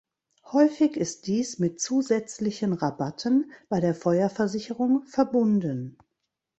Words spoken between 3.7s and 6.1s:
der Feuerversicherung verbunden.